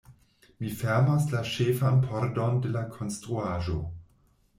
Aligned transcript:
Mi 0.61 0.69
fermas 0.77 1.27
la 1.33 1.41
ĉefan 1.49 1.99
pordon 2.05 2.57
de 2.63 2.71
la 2.77 2.83
konstruaĵo. 2.95 3.77